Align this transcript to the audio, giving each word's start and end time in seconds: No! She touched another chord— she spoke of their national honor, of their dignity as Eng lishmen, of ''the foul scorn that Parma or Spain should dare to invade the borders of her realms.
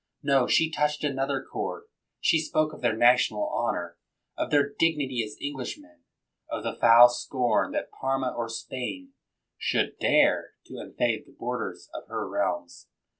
No! 0.23 0.47
She 0.47 0.71
touched 0.71 1.03
another 1.03 1.45
chord— 1.47 1.83
she 2.19 2.39
spoke 2.41 2.73
of 2.73 2.81
their 2.81 2.95
national 2.97 3.47
honor, 3.49 3.97
of 4.35 4.49
their 4.49 4.67
dignity 4.67 5.23
as 5.23 5.37
Eng 5.39 5.55
lishmen, 5.55 6.01
of 6.49 6.63
''the 6.63 6.73
foul 6.73 7.07
scorn 7.07 7.71
that 7.73 7.91
Parma 7.91 8.33
or 8.35 8.49
Spain 8.49 9.13
should 9.59 9.99
dare 9.99 10.53
to 10.65 10.79
invade 10.79 11.27
the 11.27 11.31
borders 11.37 11.87
of 11.93 12.07
her 12.07 12.27
realms. 12.27 12.87